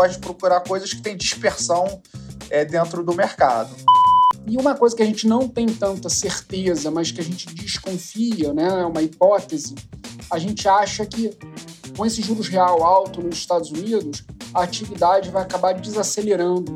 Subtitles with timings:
[0.00, 2.00] gosta de procurar coisas que têm dispersão
[2.48, 3.68] é, dentro do mercado.
[4.46, 8.54] E uma coisa que a gente não tem tanta certeza, mas que a gente desconfia,
[8.54, 9.74] né, é uma hipótese,
[10.30, 11.36] a gente acha que
[11.94, 14.24] com esse juros real alto nos Estados Unidos,
[14.54, 16.72] a atividade vai acabar desacelerando.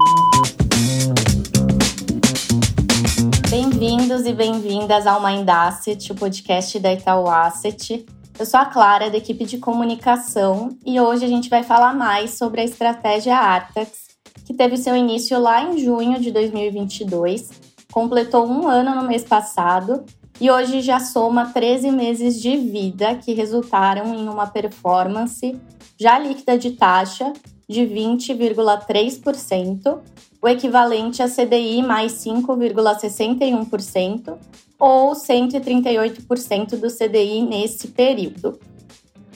[3.48, 8.04] Bem-vindos e bem-vindas ao Mind Asset, o podcast da Itaú Asset.
[8.37, 12.32] Eu sou a Clara, da equipe de comunicação, e hoje a gente vai falar mais
[12.32, 14.08] sobre a estratégia Artax,
[14.45, 17.50] que teve seu início lá em junho de 2022,
[17.93, 20.05] completou um ano no mês passado
[20.41, 25.57] e hoje já soma 13 meses de vida que resultaram em uma performance
[25.96, 27.32] já líquida de taxa
[27.69, 30.00] de 20,3%,
[30.43, 34.36] o equivalente a CDI mais 5,61%,
[34.84, 38.58] ou 138% do CDI nesse período.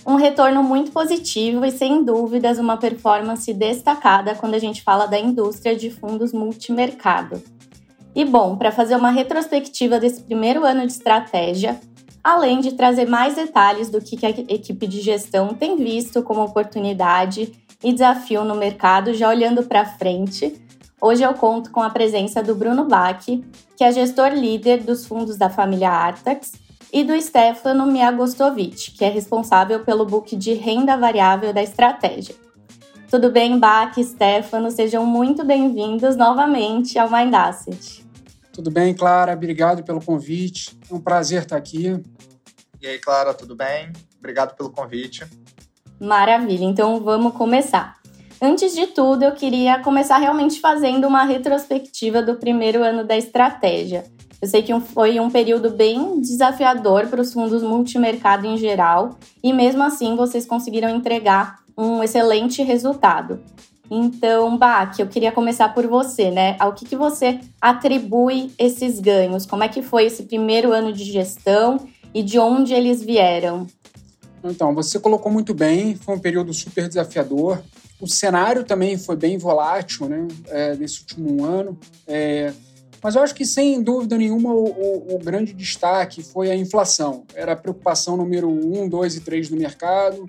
[0.07, 5.19] Um retorno muito positivo e, sem dúvidas, uma performance destacada quando a gente fala da
[5.19, 7.43] indústria de fundos multimercado.
[8.15, 11.81] E bom, para fazer uma retrospectiva desse primeiro ano de estratégia,
[12.23, 17.53] além de trazer mais detalhes do que a equipe de gestão tem visto como oportunidade
[17.83, 20.61] e desafio no mercado, já olhando para frente,
[21.01, 25.37] hoje eu conto com a presença do Bruno Bach, que é gestor líder dos fundos
[25.37, 26.53] da família Artax,
[26.93, 32.35] e do Stefano Miagostovic, que é responsável pelo book de renda variável da estratégia.
[33.11, 34.71] Tudo bem, Bach e Stefano?
[34.71, 38.07] Sejam muito bem-vindos novamente ao Mind Asset.
[38.53, 39.33] Tudo bem, Clara?
[39.33, 40.79] Obrigado pelo convite.
[40.91, 42.03] É um prazer estar aqui.
[42.81, 43.93] E aí, Clara, tudo bem?
[44.19, 45.27] Obrigado pelo convite.
[46.01, 47.98] Maravilha, então vamos começar.
[48.41, 54.05] Antes de tudo, eu queria começar realmente fazendo uma retrospectiva do primeiro ano da estratégia.
[54.41, 59.53] Eu sei que foi um período bem desafiador para os fundos multimercado em geral, e
[59.53, 63.41] mesmo assim vocês conseguiram entregar um excelente resultado.
[63.91, 66.55] Então, Bach, eu queria começar por você, né?
[66.61, 69.47] Ao que, que você atribui esses ganhos?
[69.47, 73.67] Como é que foi esse primeiro ano de gestão e de onde eles vieram?
[74.45, 77.61] Então, você colocou muito bem, foi um período super desafiador.
[78.01, 80.27] O cenário também foi bem volátil, né?
[80.47, 81.79] É, nesse último ano.
[82.07, 82.53] É,
[83.03, 87.25] mas eu acho que, sem dúvida nenhuma, o, o, o, grande destaque foi a inflação.
[87.35, 90.29] Era a preocupação número um, dois e três do mercado.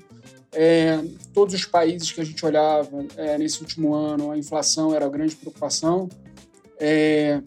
[0.52, 1.00] É,
[1.34, 5.10] todos os países que a gente olhava é, nesse último ano, a inflação era a
[5.10, 6.10] grande preocupação.
[6.80, 7.42] É,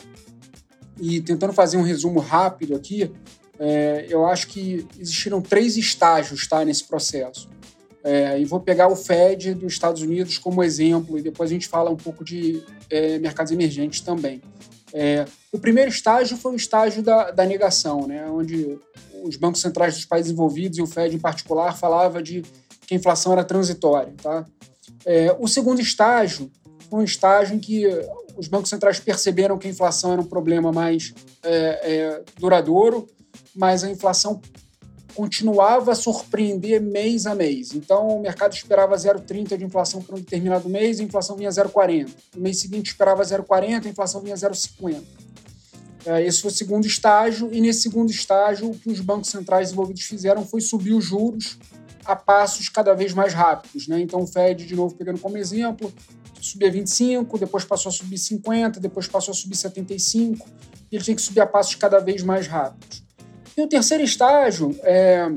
[1.00, 3.10] e tentando fazer um resumo rápido aqui,
[3.58, 7.48] é, eu acho que existiram três estágios tá, nesse processo.
[8.04, 11.68] É, e vou pegar o Fed dos Estados Unidos como exemplo, e depois a gente
[11.68, 14.42] fala um pouco de é, mercados emergentes também.
[14.92, 18.78] É, o primeiro estágio foi o estágio da, da negação, né, onde
[19.24, 22.42] os bancos centrais dos países envolvidos e o Fed em particular falava de
[22.86, 24.12] que a inflação era transitória.
[24.20, 24.44] Tá?
[25.06, 26.50] É, o segundo estágio
[26.90, 27.86] foi um estágio em que
[28.36, 33.06] os bancos centrais perceberam que a inflação era um problema mais é, é duradouro,
[33.54, 34.40] mas a inflação
[35.14, 37.72] continuava a surpreender mês a mês.
[37.74, 42.10] Então, o mercado esperava 0,30 de inflação para um determinado mês, a inflação vinha 0,40.
[42.34, 45.02] No mês seguinte, esperava 0,40, a inflação vinha 0,50.
[46.04, 49.72] É, esse foi o segundo estágio, e nesse segundo estágio, o que os bancos centrais
[49.72, 51.58] envolvidos fizeram foi subir os juros
[52.04, 53.86] a passos cada vez mais rápidos.
[53.86, 54.00] Né?
[54.00, 55.92] Então, o Fed, de novo, pegando como exemplo,
[56.40, 60.48] subia 25, depois passou a subir 50, depois passou a subir 75,
[60.90, 63.01] e ele tinha que subir a passos cada vez mais rápidos.
[63.56, 65.30] E o terceiro estágio, é,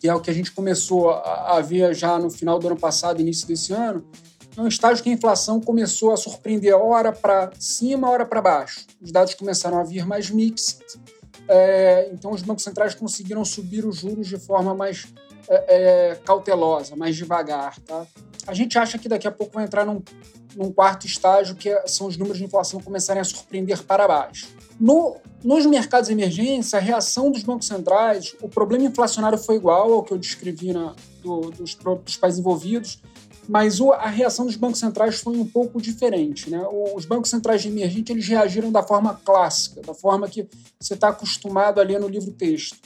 [0.00, 2.76] que é o que a gente começou a, a ver já no final do ano
[2.78, 4.04] passado, início desse ano,
[4.56, 8.86] é um estágio que a inflação começou a surpreender hora para cima, hora para baixo.
[9.00, 10.82] Os dados começaram a vir mais mixed,
[11.48, 15.06] é, então os bancos centrais conseguiram subir os juros de forma mais
[15.48, 17.78] é, é, cautelosa, mais devagar.
[17.80, 18.06] Tá?
[18.46, 20.02] A gente acha que daqui a pouco vai entrar num,
[20.56, 24.48] num quarto estágio, que é, são os números de inflação começarem a surpreender para baixo.
[24.82, 30.02] No, nos mercados emergentes, a reação dos bancos centrais, o problema inflacionário foi igual ao
[30.02, 30.92] que eu descrevi na,
[31.22, 33.00] do, dos, dos países envolvidos,
[33.48, 36.50] mas o, a reação dos bancos centrais foi um pouco diferente.
[36.50, 36.60] Né?
[36.96, 40.48] Os bancos centrais de emergente eles reagiram da forma clássica, da forma que
[40.80, 42.76] você está acostumado a ler no livro-texto.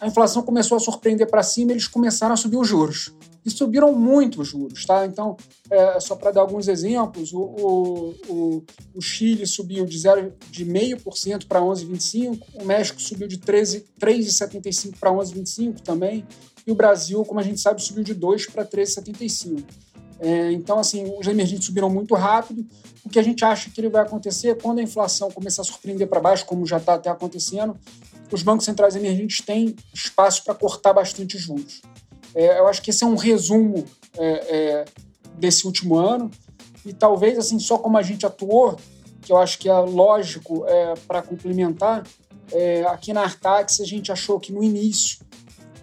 [0.00, 3.12] A inflação começou a surpreender para cima, eles começaram a subir os juros
[3.44, 4.84] e subiram muito os juros.
[4.84, 5.04] Tá?
[5.06, 5.36] Então,
[5.70, 10.64] é, só para dar alguns exemplos, o, o, o, o Chile subiu de 0,5% de
[10.64, 16.26] meio por cento para 11,25%, o México subiu de 3,75% para 11,25% também,
[16.66, 19.64] e o Brasil, como a gente sabe, subiu de 2% para 13,75%.
[20.20, 22.64] É, então, assim, os emergentes subiram muito rápido.
[23.04, 26.06] O que a gente acha que ele vai acontecer quando a inflação começar a surpreender
[26.06, 27.76] para baixo, como já está até acontecendo,
[28.30, 31.82] os bancos centrais emergentes têm espaço para cortar bastante juros.
[32.34, 33.84] É, eu acho que esse é um resumo
[34.18, 34.84] é, é,
[35.38, 36.30] desse último ano.
[36.84, 38.76] E talvez, assim, só como a gente atuou,
[39.20, 42.04] que eu acho que é lógico é, para complementar,
[42.50, 45.18] é, aqui na Artax a gente achou que no início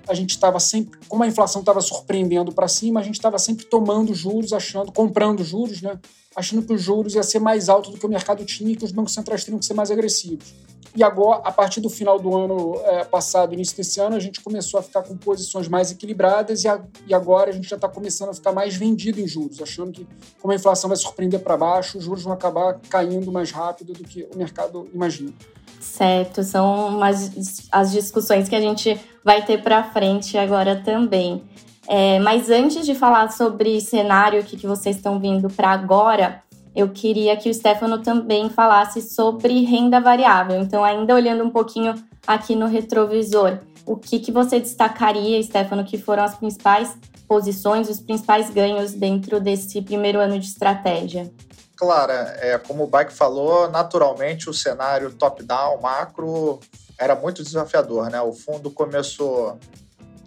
[0.08, 3.66] a gente estava sempre, como a inflação estava surpreendendo para cima, a gente estava sempre
[3.66, 6.00] tomando juros, achando, comprando juros, né?
[6.36, 8.86] achando que os juros ia ser mais alto do que o mercado tinha e que
[8.86, 10.54] os bancos centrais teriam que ser mais agressivos.
[10.96, 14.42] E agora, a partir do final do ano é, passado, início desse ano, a gente
[14.42, 17.88] começou a ficar com posições mais equilibradas e, a, e agora a gente já está
[17.88, 20.08] começando a ficar mais vendido em juros, achando que,
[20.42, 24.04] como a inflação vai surpreender para baixo, os juros vão acabar caindo mais rápido do
[24.04, 25.34] que o mercado imagina.
[25.80, 31.44] Certo, são umas, as discussões que a gente vai ter para frente agora também.
[31.88, 36.44] É, mas antes de falar sobre cenário que, que vocês estão vindo para agora,
[36.76, 40.60] eu queria que o Stefano também falasse sobre renda variável.
[40.62, 41.96] Então, ainda olhando um pouquinho
[42.26, 46.96] aqui no retrovisor, o que, que você destacaria, Stefano, que foram as principais
[47.28, 51.32] posições, os principais ganhos dentro desse primeiro ano de estratégia?
[51.76, 56.60] Clara, é, como o Bike falou, naturalmente o cenário top-down, macro,
[57.00, 58.10] era muito desafiador.
[58.10, 58.22] Né?
[58.22, 59.58] O fundo começou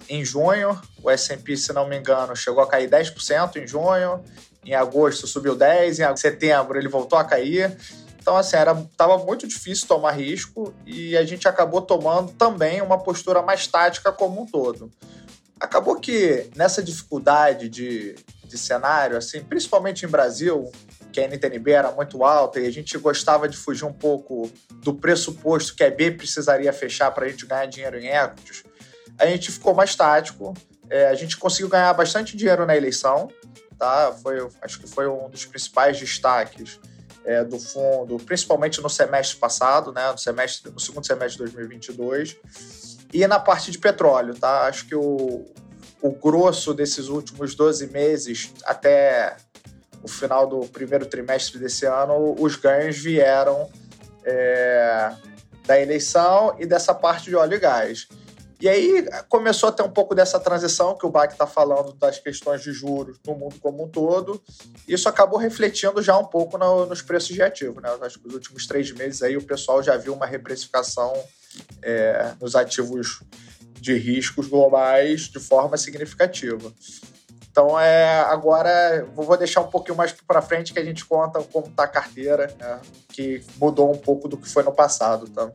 [0.08, 4.20] em junho, o S&P, se não me engano, chegou a cair 10% em junho,
[4.64, 7.76] em agosto subiu 10, em setembro ele voltou a cair.
[8.18, 12.96] Então, assim, era, tava muito difícil tomar risco e a gente acabou tomando também uma
[12.96, 14.90] postura mais tática como um todo.
[15.58, 18.14] Acabou que nessa dificuldade de,
[18.44, 20.70] de cenário, assim, principalmente em Brasil,
[21.12, 24.50] que a NTNB era muito alta e a gente gostava de fugir um pouco
[24.82, 28.64] do pressuposto que a B precisaria fechar para a gente ganhar dinheiro em equities,
[29.18, 30.54] a gente ficou mais tático.
[30.90, 33.30] É, a gente conseguiu ganhar bastante dinheiro na eleição,
[33.82, 34.12] tá?
[34.22, 36.78] Foi, acho que foi um dos principais destaques
[37.24, 40.12] é, do fundo, principalmente no semestre passado, né?
[40.12, 42.36] No, semestre, no segundo semestre de 2022.
[43.12, 44.66] E na parte de petróleo, tá?
[44.68, 45.44] Acho que o,
[46.00, 49.36] o grosso desses últimos 12 meses, até
[50.00, 53.68] o final do primeiro trimestre desse ano, os ganhos vieram
[54.24, 55.12] é,
[55.66, 58.06] da eleição e dessa parte de óleo e gás.
[58.62, 62.20] E aí começou a ter um pouco dessa transição que o Bach está falando das
[62.20, 64.40] questões de juros no mundo como um todo.
[64.86, 67.80] Isso acabou refletindo já um pouco no, nos preços de ativo.
[67.80, 67.88] Né?
[68.02, 71.12] Acho que nos últimos três meses aí o pessoal já viu uma reprecificação
[71.82, 73.20] é, nos ativos
[73.80, 76.72] de riscos globais de forma significativa.
[77.50, 81.66] Então, é, agora vou deixar um pouquinho mais para frente que a gente conta como
[81.66, 82.80] está a carteira, né?
[83.08, 85.28] que mudou um pouco do que foi no passado.
[85.28, 85.50] Tá?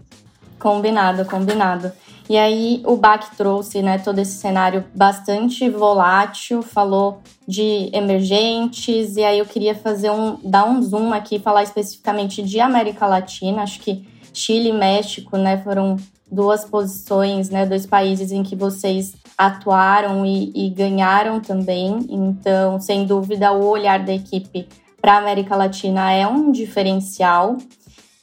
[0.59, 1.91] Combinado, combinado.
[2.29, 9.23] E aí o BAC trouxe né, todo esse cenário bastante volátil, falou de emergentes, e
[9.23, 13.63] aí eu queria fazer um dar um zoom aqui, falar especificamente de América Latina.
[13.63, 15.95] Acho que Chile e México né, foram
[16.29, 21.99] duas posições, né, dois países em que vocês atuaram e, e ganharam também.
[22.09, 24.67] Então, sem dúvida, o olhar da equipe
[25.01, 27.57] para a América Latina é um diferencial.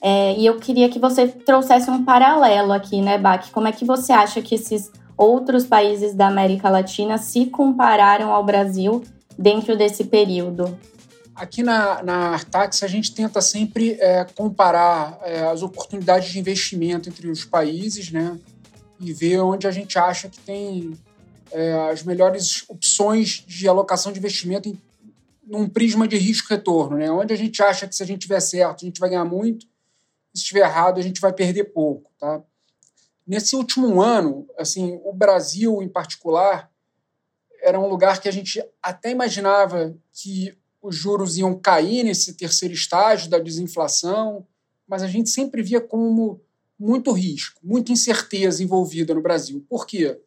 [0.06, 3.50] É, e eu queria que você trouxesse um paralelo aqui, né, Bach?
[3.50, 8.44] Como é que você acha que esses outros países da América Latina se compararam ao
[8.44, 9.02] Brasil
[9.38, 10.78] dentro desse período?
[11.34, 17.08] Aqui na, na Artax, a gente tenta sempre é, comparar é, as oportunidades de investimento
[17.08, 18.38] entre os países, né?
[19.00, 20.98] E ver onde a gente acha que tem
[21.50, 24.78] é, as melhores opções de alocação de investimento em,
[25.46, 27.10] num prisma de risco-retorno, né?
[27.10, 29.66] Onde a gente acha que se a gente tiver certo, a gente vai ganhar muito,
[30.34, 32.42] se estiver errado, a gente vai perder pouco, tá?
[33.26, 36.70] Nesse último ano, assim, o Brasil em particular
[37.62, 42.74] era um lugar que a gente até imaginava que os juros iam cair nesse terceiro
[42.74, 44.46] estágio da desinflação,
[44.86, 46.42] mas a gente sempre via como
[46.78, 49.64] muito risco, muita incerteza envolvida no Brasil.
[49.70, 50.20] Por quê?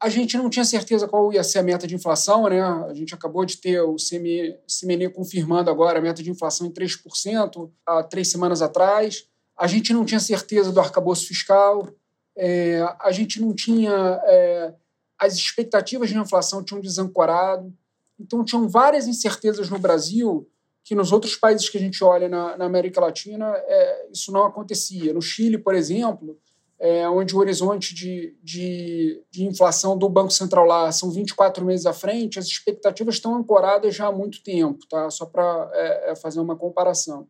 [0.00, 2.62] A gente não tinha certeza qual ia ser a meta de inflação, né?
[2.62, 7.70] A gente acabou de ter o CME confirmando agora a meta de inflação em 3%
[7.84, 9.27] há três semanas atrás
[9.58, 11.88] a gente não tinha certeza do arcabouço fiscal,
[12.36, 13.90] é, a gente não tinha.
[14.24, 14.74] É,
[15.18, 17.74] as expectativas de inflação tinham desancorado.
[18.20, 20.48] Então, tinham várias incertezas no Brasil
[20.84, 24.46] que nos outros países que a gente olha na, na América Latina é, isso não
[24.46, 25.12] acontecia.
[25.12, 26.38] No Chile, por exemplo,
[26.80, 31.86] é, onde o horizonte de, de, de, inflação do Banco Central lá são 24 meses
[31.86, 35.10] à frente, as expectativas estão ancoradas já há muito tempo, tá?
[35.10, 37.26] só para é, é, fazer uma comparação.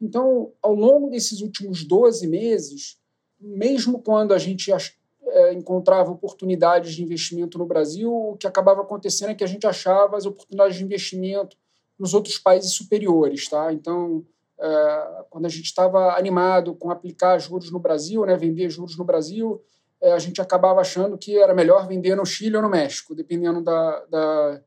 [0.00, 2.98] Então, ao longo desses últimos 12 meses,
[3.40, 9.30] mesmo quando a gente é, encontrava oportunidades de investimento no Brasil, o que acabava acontecendo
[9.30, 11.56] é que a gente achava as oportunidades de investimento
[11.98, 13.48] nos outros países superiores.
[13.48, 13.72] Tá?
[13.72, 14.24] Então,
[14.58, 19.04] é, quando a gente estava animado com aplicar juros no Brasil, né, vender juros no
[19.04, 19.62] Brasil,
[20.00, 23.62] é, a gente acabava achando que era melhor vender no Chile ou no México, dependendo
[23.62, 24.60] da, da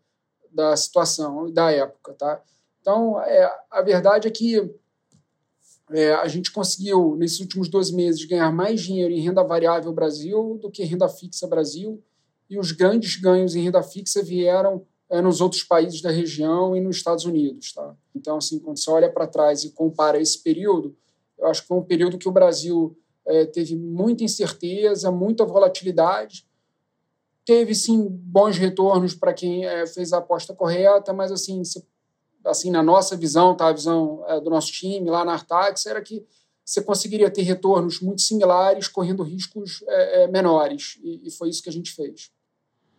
[0.52, 2.42] da situação da época, tá?
[2.82, 3.18] Então,
[3.70, 4.74] a verdade é que
[5.91, 10.60] é, a gente conseguiu, nesses últimos 12 meses, ganhar mais dinheiro em renda variável Brasil
[10.62, 12.03] do que renda fixa Brasil,
[12.50, 16.81] e os grandes ganhos em renda fixa vieram é, nos outros países da região e
[16.81, 17.74] nos Estados Unidos.
[17.74, 17.96] Tá?
[18.15, 20.96] Então, assim, quando você olha para trás e compara esse período,
[21.38, 26.46] eu acho que foi um período que o Brasil é, teve muita incerteza, muita volatilidade,
[27.46, 31.63] teve sim bons retornos para quem é, fez a aposta correta, mas assim,
[32.46, 36.01] assim na nossa visão, tá, a visão é, do nosso time lá na Artax era
[36.01, 36.25] que
[36.63, 41.63] você conseguiria ter retornos muito similares, correndo riscos é, é, menores, e, e foi isso
[41.63, 42.31] que a gente fez.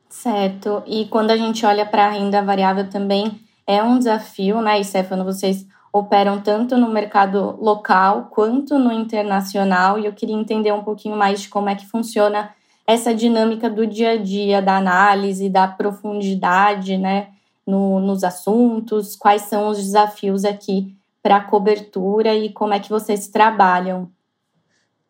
[0.09, 0.82] Certo.
[0.87, 5.25] E quando a gente olha para a renda variável também é um desafio, né, Stefano?
[5.25, 11.16] Vocês operam tanto no mercado local quanto no internacional e eu queria entender um pouquinho
[11.16, 12.52] mais de como é que funciona
[12.85, 17.28] essa dinâmica do dia a dia, da análise, da profundidade, né,
[17.71, 22.91] no, nos assuntos, quais são os desafios aqui para a cobertura e como é que
[22.91, 24.11] vocês trabalham.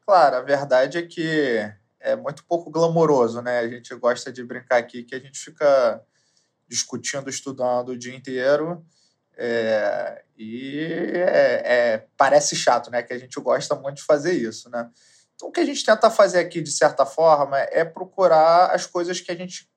[0.06, 3.60] Claro, a verdade é que é muito pouco glamouroso, né?
[3.60, 6.02] A gente gosta de brincar aqui que a gente fica
[6.68, 8.84] discutindo, estudando o dia inteiro.
[9.36, 13.02] É, e é, é, parece chato, né?
[13.02, 14.90] Que a gente gosta muito de fazer isso, né?
[15.34, 19.20] Então, o que a gente tenta fazer aqui, de certa forma, é procurar as coisas
[19.20, 19.70] que a gente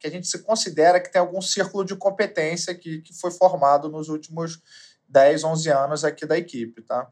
[0.00, 3.88] que a gente se considera que tem algum círculo de competência que, que foi formado
[3.88, 4.58] nos últimos
[5.08, 7.06] 10, 11 anos aqui da equipe, tá?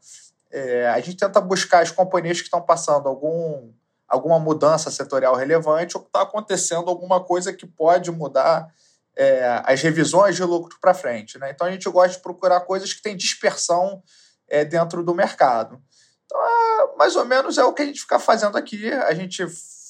[0.51, 3.71] É, a gente tenta buscar as companhias que estão passando algum
[4.07, 8.67] alguma mudança setorial relevante ou está acontecendo alguma coisa que pode mudar
[9.15, 11.37] é, as revisões de lucro para frente.
[11.37, 11.51] Né?
[11.51, 14.01] Então a gente gosta de procurar coisas que têm dispersão
[14.47, 15.79] é, dentro do mercado.
[16.25, 18.91] Então, é, mais ou menos é o que a gente fica fazendo aqui.
[18.91, 19.45] A gente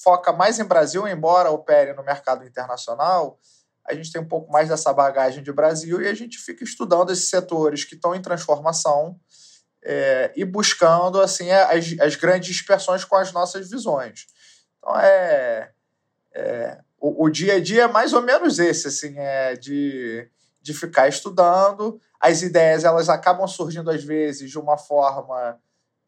[0.09, 3.39] foca mais em Brasil, embora opere no mercado internacional.
[3.85, 7.11] A gente tem um pouco mais dessa bagagem de Brasil e a gente fica estudando
[7.11, 9.19] esses setores que estão em transformação
[9.83, 14.25] é, e buscando assim as, as grandes dispersões com as nossas visões.
[14.79, 15.71] Então é,
[16.33, 20.27] é o, o, dia a dia é mais ou menos esse, assim, é de,
[20.59, 22.01] de ficar estudando.
[22.19, 25.59] As ideias elas acabam surgindo às vezes de uma forma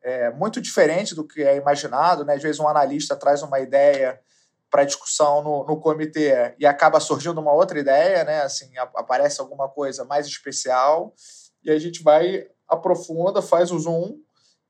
[0.04, 2.26] é, muito diferente do que é imaginado.
[2.26, 2.36] Né?
[2.36, 4.20] Às vezes um analista traz uma ideia
[4.70, 8.42] para discussão no, no comitê e acaba surgindo uma outra ideia, né?
[8.42, 11.14] Assim, aparece alguma coisa mais especial
[11.62, 14.18] e a gente vai aprofunda, faz o zoom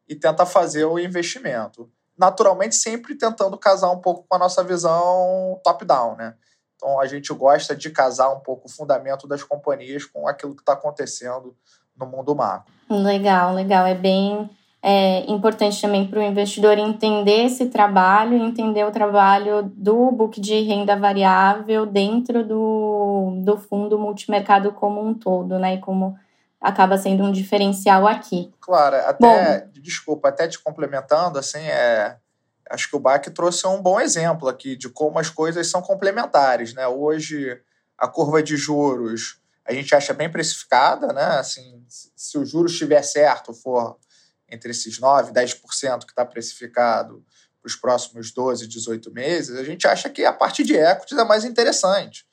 [0.09, 1.89] e tenta fazer o investimento.
[2.17, 6.33] Naturalmente, sempre tentando casar um pouco com a nossa visão top-down, né?
[6.75, 10.63] Então, a gente gosta de casar um pouco o fundamento das companhias com aquilo que
[10.63, 11.55] está acontecendo
[11.95, 12.73] no mundo macro.
[12.89, 13.85] Legal, legal.
[13.85, 14.49] É bem
[14.83, 20.59] é, importante também para o investidor entender esse trabalho, entender o trabalho do book de
[20.61, 25.75] renda variável dentro do, do fundo multimercado como um todo, né?
[25.75, 26.17] E como
[26.59, 28.51] acaba sendo um diferencial aqui.
[28.59, 32.15] Claro, até, bom, desculpa, até te complementando, assim, é,
[32.69, 36.73] acho que o BAC trouxe um bom exemplo aqui de como as coisas são complementares,
[36.73, 36.87] né?
[36.87, 37.59] Hoje,
[37.97, 41.23] a curva de juros a gente acha bem precificada, né?
[41.39, 43.97] Assim, se o juros estiver certo, for
[44.51, 47.25] entre esses 9% 10% que está precificado
[47.61, 51.23] para os próximos 12, 18 meses, a gente acha que a parte de equities é
[51.23, 52.25] mais interessante.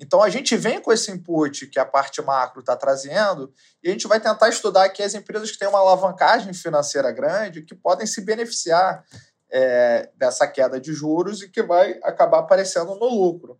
[0.00, 3.92] Então a gente vem com esse input que a parte macro está trazendo e a
[3.92, 8.06] gente vai tentar estudar aqui as empresas que têm uma alavancagem financeira grande que podem
[8.06, 9.04] se beneficiar
[9.50, 13.58] é, dessa queda de juros e que vai acabar aparecendo no lucro.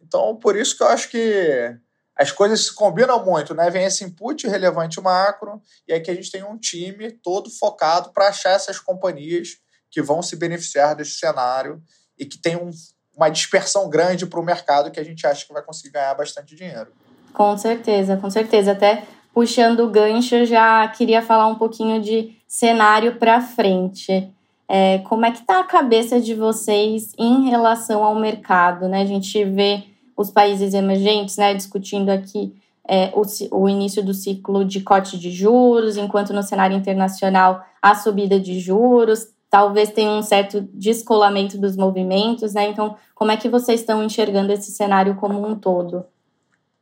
[0.00, 1.76] Então, por isso que eu acho que
[2.18, 3.70] as coisas se combinam muito, né?
[3.70, 8.28] Vem esse input relevante macro e aqui a gente tem um time todo focado para
[8.28, 9.50] achar essas companhias
[9.90, 11.80] que vão se beneficiar desse cenário
[12.18, 12.70] e que tem um
[13.18, 16.54] uma dispersão grande para o mercado que a gente acha que vai conseguir ganhar bastante
[16.54, 16.92] dinheiro.
[17.34, 18.72] Com certeza, com certeza.
[18.72, 19.02] Até
[19.34, 24.32] puxando o gancho, já queria falar um pouquinho de cenário para frente.
[24.68, 28.86] É, como é que está a cabeça de vocês em relação ao mercado?
[28.88, 29.02] Né?
[29.02, 29.84] A gente vê
[30.18, 32.52] os países emergentes né, discutindo aqui
[32.86, 33.22] é, o,
[33.56, 38.58] o, início do ciclo de corte de juros, enquanto no cenário internacional a subida de
[38.58, 42.68] juros talvez tenha um certo descolamento dos movimentos, né?
[42.68, 46.04] Então, como é que vocês estão enxergando esse cenário como um todo?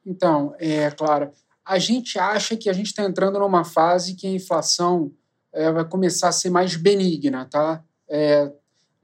[0.05, 1.31] Então, é claro,
[1.65, 5.13] a gente acha que a gente está entrando numa fase que a inflação
[5.53, 7.83] é, vai começar a ser mais benigna, tá?
[8.09, 8.51] É,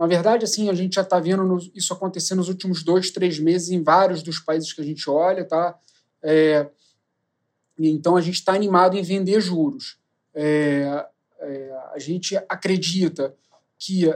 [0.03, 3.71] na verdade, assim, a gente já está vendo isso acontecer nos últimos dois, três meses
[3.71, 5.79] em vários dos países que a gente olha, tá?
[6.21, 6.67] É,
[7.79, 9.99] então, a gente está animado em vender juros.
[10.35, 11.07] É,
[11.39, 13.33] é, a gente acredita
[13.79, 14.13] que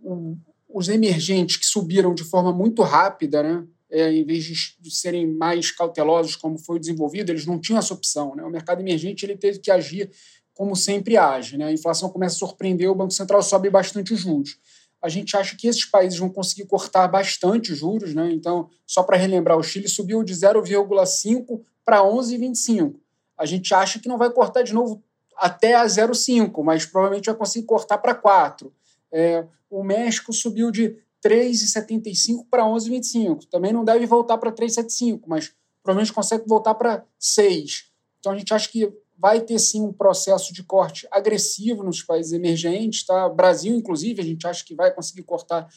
[0.00, 0.36] o,
[0.68, 5.24] os emergentes que subiram de forma muito rápida, né, é, em vez de, de, serem
[5.24, 8.34] mais cautelosos, como foi desenvolvido, eles não tinham essa opção.
[8.34, 8.42] Né?
[8.42, 10.10] O mercado emergente ele teve que agir
[10.52, 11.56] como sempre age.
[11.56, 11.66] Né?
[11.66, 14.58] A inflação começa a surpreender, o Banco Central sobe bastante os juros.
[15.00, 18.14] A gente acha que esses países vão conseguir cortar bastante os juros.
[18.14, 18.32] Né?
[18.32, 22.96] Então, só para relembrar, o Chile subiu de 0,5 para 11,25.
[23.36, 25.02] A gente acha que não vai cortar de novo
[25.36, 28.72] até a 0,5, mas provavelmente vai conseguir cortar para 4.
[29.12, 33.48] É, o México subiu de 3,75 para 11,25.
[33.50, 35.52] Também não deve voltar para 3,75, mas
[35.82, 37.86] provavelmente consegue voltar para 6.
[38.18, 42.32] Então a gente acha que vai ter sim um processo de corte agressivo nos países
[42.32, 43.04] emergentes.
[43.04, 43.28] Tá?
[43.28, 45.68] Brasil, inclusive, a gente acha que vai conseguir cortar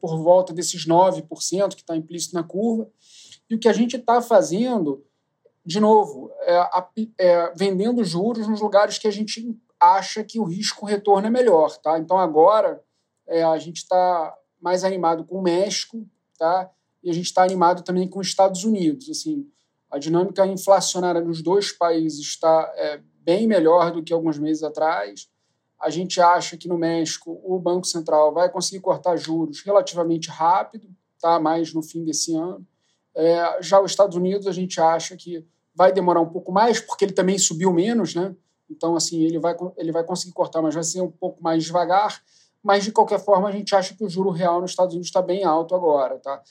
[0.00, 2.88] por volta desses 9% que está implícito na curva.
[3.48, 5.04] E o que a gente está fazendo,
[5.64, 6.68] de novo, é,
[7.18, 11.76] é, vendendo juros nos lugares que a gente acha que o risco-retorno é melhor.
[11.78, 11.98] Tá?
[11.98, 12.80] Então agora
[13.26, 16.06] é, a gente está mais animado com o México,
[16.38, 16.70] tá?
[17.02, 19.08] E a gente está animado também com os Estados Unidos.
[19.08, 19.50] Assim,
[19.90, 25.28] a dinâmica inflacionária nos dois países está é, bem melhor do que alguns meses atrás.
[25.80, 30.88] A gente acha que no México o Banco Central vai conseguir cortar juros relativamente rápido,
[31.20, 31.40] tá?
[31.40, 32.66] mais no fim desse ano.
[33.14, 35.44] É, já os Estados Unidos a gente acha que
[35.74, 38.34] vai demorar um pouco mais, porque ele também subiu menos, né?
[38.68, 42.22] Então, assim, ele vai, ele vai conseguir cortar, mas vai ser um pouco mais devagar
[42.62, 45.22] mas de qualquer forma a gente acha que o juro real nos Estados Unidos está
[45.22, 46.42] bem alto agora, tá?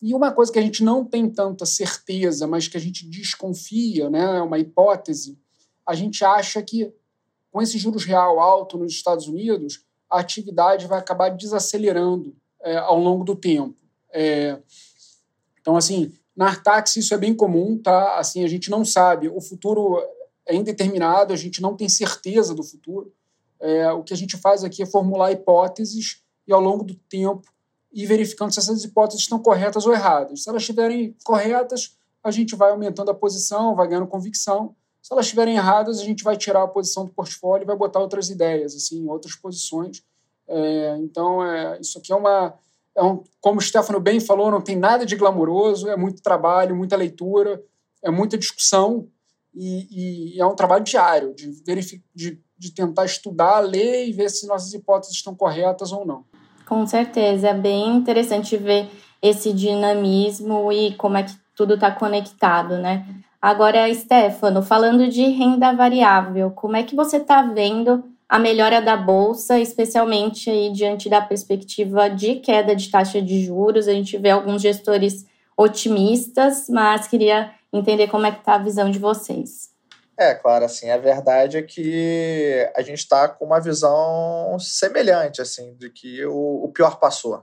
[0.00, 4.08] E uma coisa que a gente não tem tanta certeza, mas que a gente desconfia,
[4.08, 5.38] né, é uma hipótese,
[5.86, 6.92] a gente acha que
[7.50, 12.98] com esse juros real alto nos Estados Unidos, a atividade vai acabar desacelerando é, ao
[12.98, 13.76] longo do tempo.
[14.12, 14.58] É,
[15.60, 18.18] então, assim, na Artax isso é bem comum, tá?
[18.18, 20.00] Assim, a gente não sabe, o futuro
[20.46, 23.12] é indeterminado, a gente não tem certeza do futuro.
[23.58, 27.52] É, o que a gente faz aqui é formular hipóteses e, ao longo do tempo,
[27.92, 30.42] ir verificando se essas hipóteses estão corretas ou erradas.
[30.42, 34.74] Se elas estiverem corretas, a gente vai aumentando a posição, vai ganhando convicção.
[35.02, 38.00] Se elas estiverem erradas, a gente vai tirar a posição do portfólio e vai botar
[38.00, 40.02] outras ideias, assim, outras posições.
[40.46, 42.54] É, então, é, isso aqui é uma.
[42.94, 46.74] É um, como o Stefano bem falou, não tem nada de glamouroso, é muito trabalho,
[46.74, 47.62] muita leitura,
[48.02, 49.08] é muita discussão
[49.54, 51.62] e, e é um trabalho diário de,
[52.14, 56.26] de de tentar estudar, ler e ver se nossas hipóteses estão corretas ou não.
[56.70, 58.88] Com certeza, é bem interessante ver
[59.20, 63.04] esse dinamismo e como é que tudo está conectado, né?
[63.42, 68.96] Agora, Stefano, falando de renda variável, como é que você está vendo a melhora da
[68.96, 73.88] bolsa, especialmente aí diante da perspectiva de queda de taxa de juros?
[73.88, 78.88] A gente vê alguns gestores otimistas, mas queria entender como é que está a visão
[78.92, 79.70] de vocês.
[80.20, 85.74] É, claro, assim, a verdade é que a gente está com uma visão semelhante, assim,
[85.76, 87.42] de que o, o pior passou.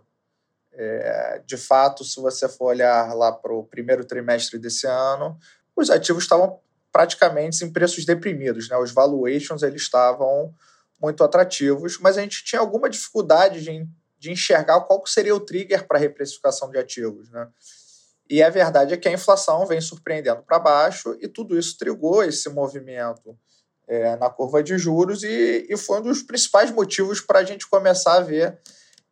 [0.72, 5.40] É, de fato, se você for olhar lá para o primeiro trimestre desse ano,
[5.76, 6.60] os ativos estavam
[6.92, 8.78] praticamente em preços deprimidos, né?
[8.78, 10.54] Os valuations eles estavam
[11.02, 13.88] muito atrativos, mas a gente tinha alguma dificuldade de,
[14.20, 17.48] de enxergar qual seria o trigger para a reprecificação de ativos, né?
[18.30, 22.24] E a verdade é que a inflação vem surpreendendo para baixo e tudo isso trigou
[22.24, 23.38] esse movimento
[23.88, 27.68] é, na curva de juros e, e, foi um dos principais motivos para a gente
[27.68, 28.60] começar a ver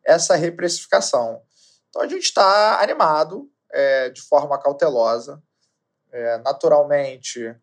[0.04, 1.40] essa reprecificação.
[1.88, 5.42] Então a gente está animado é, de forma cautelosa.
[6.12, 7.54] É, naturalmente,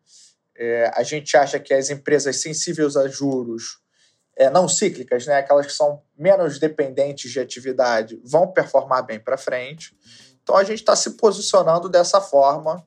[0.56, 3.80] é, a gente acha que as empresas sensíveis a juros
[4.36, 9.38] é, não cíclicas, né, aquelas que são menos dependentes de atividade, vão performar bem para
[9.38, 9.96] frente.
[10.44, 12.84] Então a gente está se posicionando dessa forma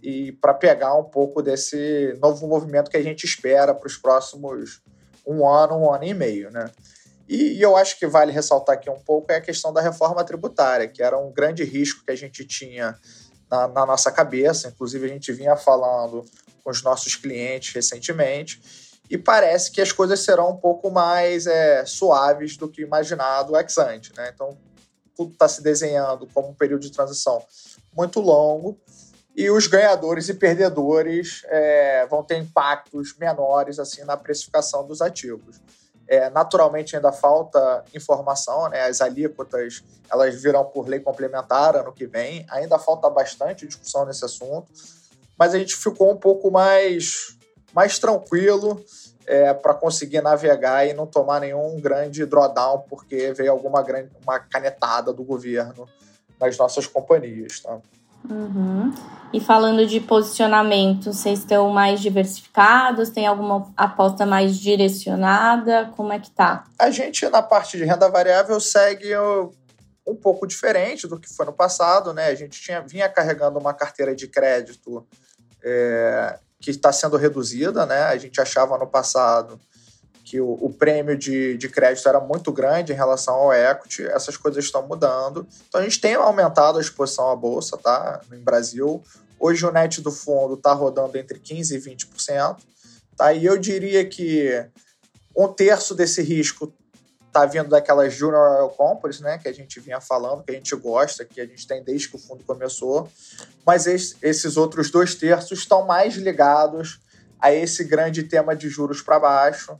[0.00, 4.80] e para pegar um pouco desse novo movimento que a gente espera para os próximos
[5.26, 6.70] um ano, um ano e meio, né?
[7.28, 10.24] E, e, eu acho que vale ressaltar aqui um pouco é a questão da reforma
[10.24, 12.98] tributária, que era um grande risco que a gente tinha
[13.50, 14.68] na, na nossa cabeça.
[14.68, 16.24] Inclusive, a gente vinha falando
[16.64, 18.62] com os nossos clientes recentemente.
[19.10, 23.76] E parece que as coisas serão um pouco mais é, suaves do que imaginado ex
[23.76, 24.14] ante.
[24.16, 24.30] Né?
[24.34, 24.56] Então,
[25.18, 27.42] tudo está se desenhando como um período de transição
[27.92, 28.78] muito longo
[29.36, 35.60] e os ganhadores e perdedores é, vão ter impactos menores assim na precificação dos ativos.
[36.06, 38.82] É, naturalmente ainda falta informação, né?
[38.84, 44.24] as alíquotas elas virão por lei complementar ano que vem, ainda falta bastante discussão nesse
[44.24, 44.68] assunto,
[45.36, 47.36] mas a gente ficou um pouco mais,
[47.74, 48.82] mais tranquilo
[49.28, 54.38] é, para conseguir navegar e não tomar nenhum grande drawdown, porque veio alguma grande, uma
[54.38, 55.86] canetada do governo
[56.40, 57.60] nas nossas companhias.
[57.60, 57.78] Tá?
[58.28, 58.92] Uhum.
[59.30, 63.10] E falando de posicionamento, vocês estão mais diversificados?
[63.10, 65.92] Tem alguma aposta mais direcionada?
[65.94, 66.64] Como é que tá?
[66.78, 69.14] A gente, na parte de renda variável, segue
[70.06, 72.28] um pouco diferente do que foi no passado, né?
[72.28, 75.06] A gente tinha, vinha carregando uma carteira de crédito
[75.62, 78.02] é, que está sendo reduzida, né?
[78.02, 79.60] A gente achava no passado
[80.24, 84.36] que o, o, prêmio de, de crédito era muito grande em relação ao equity, essas
[84.36, 85.46] coisas estão mudando.
[85.68, 88.20] Então a gente tem aumentado a exposição à bolsa, tá?
[88.30, 89.02] No Brasil.
[89.40, 92.56] Hoje o net do fundo está rodando entre 15% e 20%.
[93.16, 93.32] Tá?
[93.32, 94.64] E eu diria que
[95.36, 96.72] um terço desse risco
[97.28, 100.74] está vindo daquelas Junior Oil Companies, né, que a gente vinha falando, que a gente
[100.74, 103.08] gosta, que a gente tem desde que o fundo começou.
[103.64, 107.00] Mas esses outros dois terços estão mais ligados
[107.40, 109.78] a esse grande tema de juros para baixo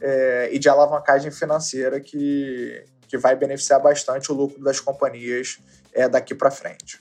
[0.00, 5.58] é, e de alavancagem financeira que, que vai beneficiar bastante o lucro das companhias
[5.92, 7.00] é, daqui para frente.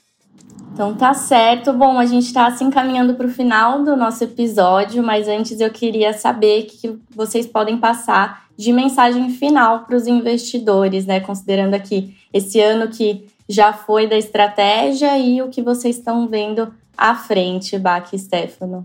[0.72, 1.74] Então tá certo.
[1.74, 5.72] Bom, a gente está se encaminhando para o final do nosso episódio, mas antes eu
[5.72, 11.20] queria saber que vocês podem passar de mensagem final para os investidores, né?
[11.20, 16.74] Considerando aqui esse ano que já foi da estratégia e o que vocês estão vendo
[16.98, 18.84] à frente, Bach e Stefano.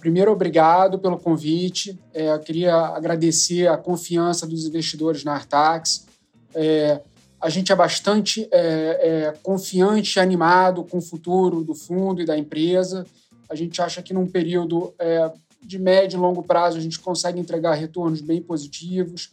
[0.00, 1.98] Primeiro, obrigado pelo convite.
[2.12, 6.06] É, eu queria agradecer a confiança dos investidores na Artax.
[6.54, 7.00] É,
[7.40, 12.26] a gente é bastante é, é, confiante e animado com o futuro do fundo e
[12.26, 13.06] da empresa.
[13.48, 15.30] A gente acha que num período é,
[15.62, 19.30] de médio e longo prazo a gente consegue entregar retornos bem positivos.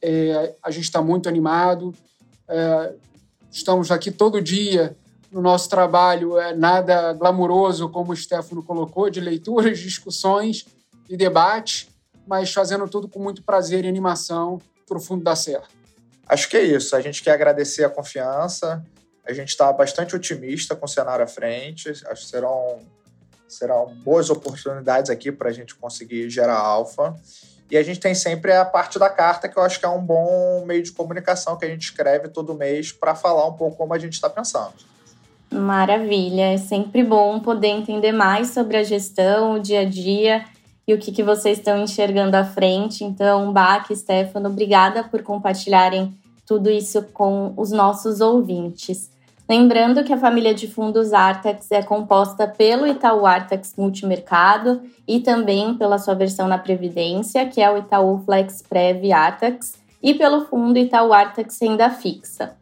[0.00, 1.94] É, a gente está muito animado.
[2.48, 2.92] É,
[3.50, 4.96] estamos aqui todo dia
[5.30, 10.64] no nosso trabalho, é nada glamouroso, como o Stefano colocou, de leituras, discussões
[11.08, 11.88] e debate,
[12.26, 15.68] mas fazendo tudo com muito prazer e animação para o fundo dar certo.
[16.26, 16.94] Acho que é isso.
[16.96, 18.84] A gente quer agradecer a confiança.
[19.26, 21.90] A gente está bastante otimista com o cenário à frente.
[21.90, 22.80] Acho que serão,
[23.54, 27.14] serão boas oportunidades aqui para a gente conseguir gerar alfa.
[27.70, 30.04] E a gente tem sempre a parte da carta, que eu acho que é um
[30.04, 33.94] bom meio de comunicação que a gente escreve todo mês para falar um pouco como
[33.94, 34.74] a gente está pensando.
[35.50, 40.44] Maravilha, é sempre bom poder entender mais sobre a gestão, o dia a dia
[40.86, 43.04] e o que, que vocês estão enxergando à frente.
[43.04, 46.12] Então, Bach Stefano, obrigada por compartilharem
[46.46, 49.10] tudo isso com os nossos ouvintes.
[49.48, 55.74] Lembrando que a família de fundos Artex é composta pelo Itaú Artex Multimercado e também
[55.74, 60.78] pela sua versão na Previdência, que é o Itaú Flex Prev Artex, e pelo fundo
[60.78, 62.56] Itaú Artex Renda Fixa.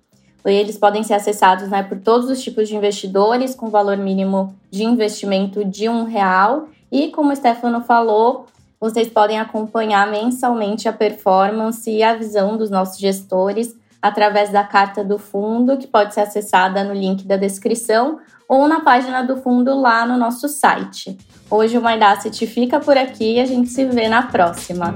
[0.44, 4.82] Eles podem ser acessados né, por todos os tipos de investidores, com valor mínimo de
[4.82, 8.46] investimento de um real e como o Stefano falou,
[8.78, 15.04] vocês podem acompanhar mensalmente a performance e a visão dos nossos gestores através da carta
[15.04, 19.80] do fundo, que pode ser acessada no link da descrição ou na página do fundo
[19.80, 21.16] lá no nosso site.
[21.48, 24.92] Hoje o Mindasset fica por aqui e a gente se vê na próxima.